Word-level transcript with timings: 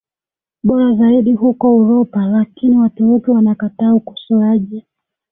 bora 0.63 0.93
zaidi 0.95 1.33
huko 1.33 1.77
Uropa 1.77 2.25
Lakini 2.25 2.77
Waturuki 2.77 3.31
wanakataa 3.31 3.93
ukosoaji 3.93 4.85